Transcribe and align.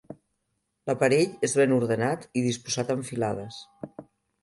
L'aparell 0.91 1.45
és 1.49 1.55
ben 1.61 1.77
ordenat 1.77 2.27
i 2.43 2.47
disposat 2.49 2.93
en 2.99 3.09
filades. 3.15 3.65